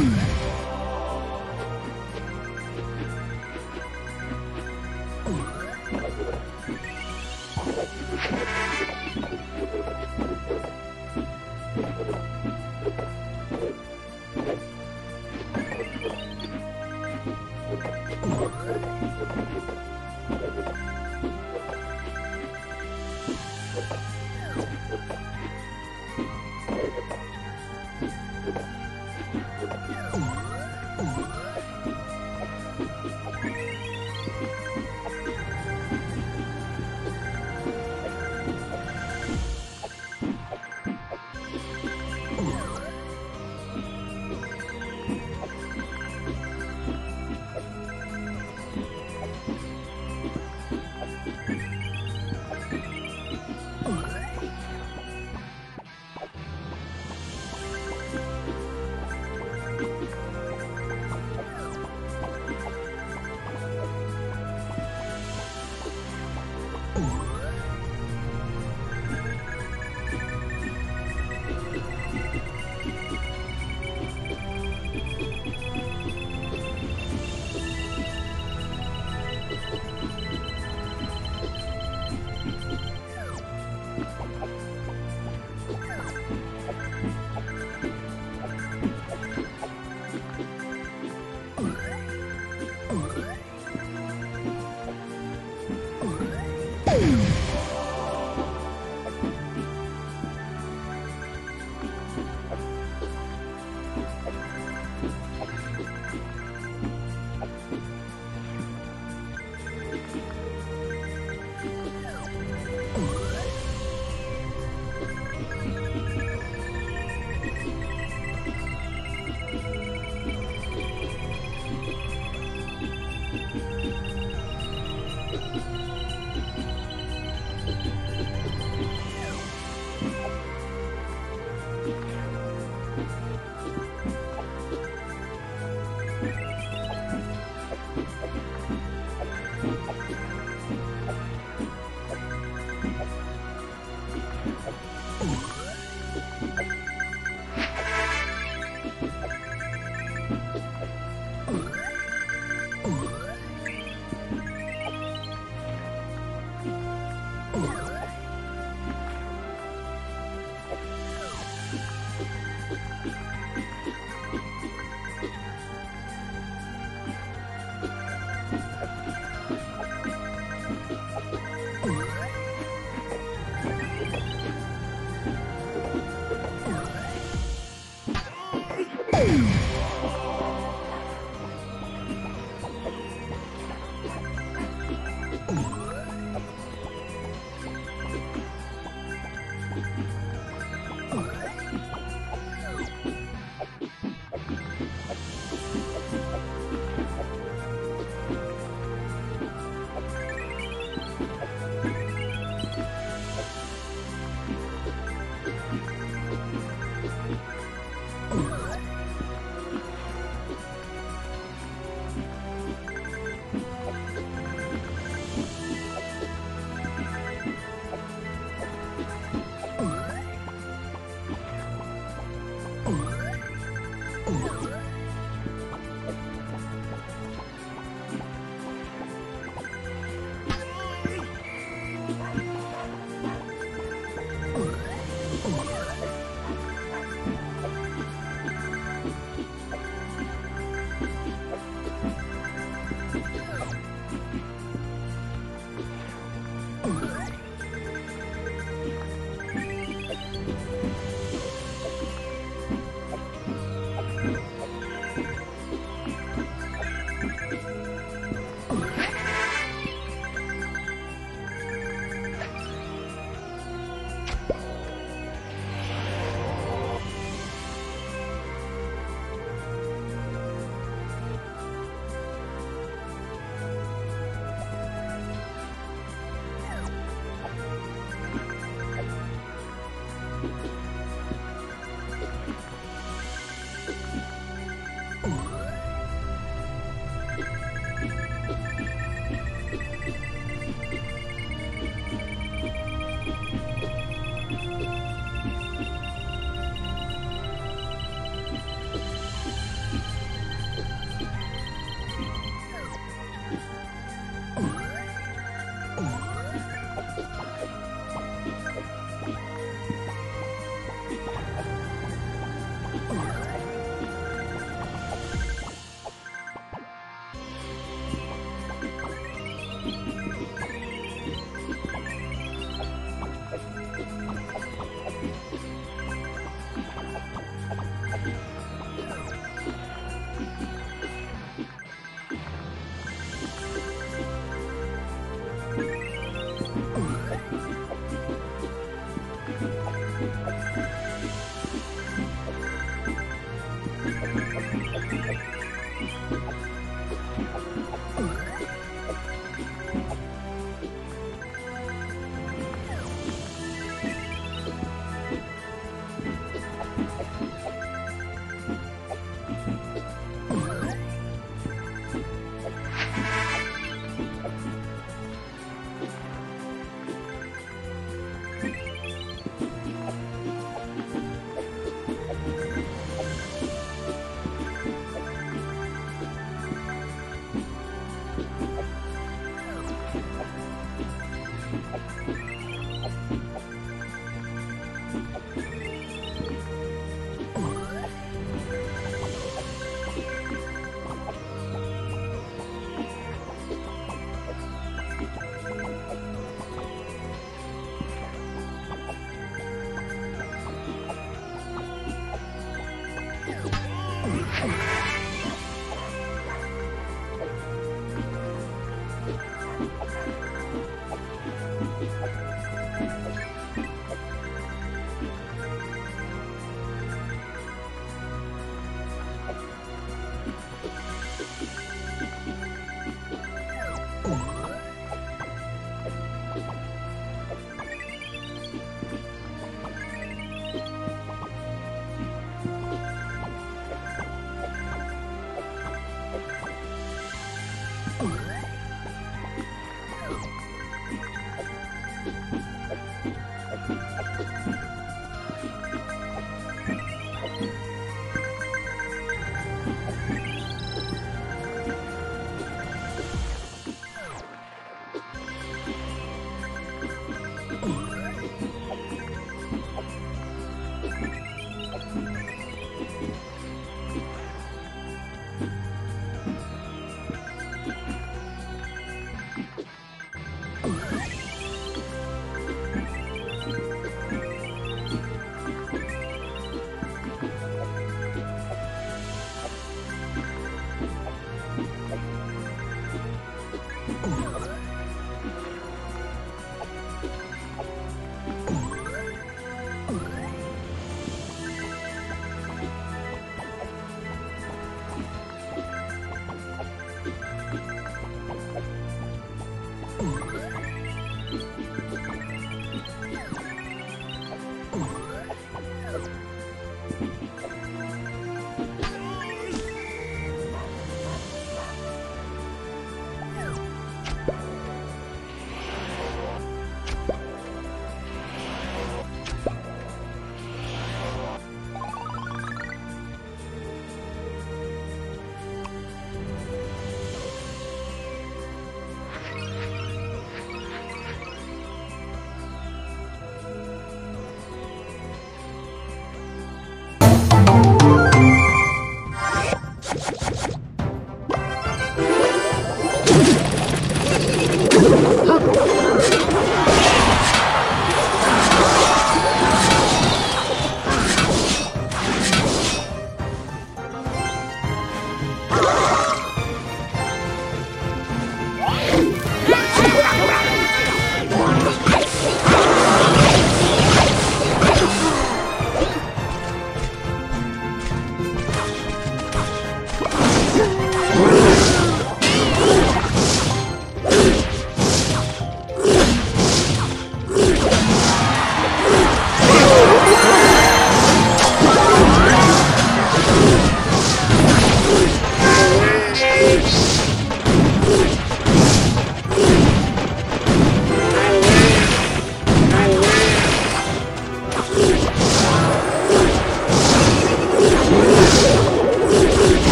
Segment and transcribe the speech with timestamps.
[0.00, 0.29] Boom!
[67.00, 67.29] Ooh.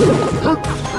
[0.00, 0.89] Huh?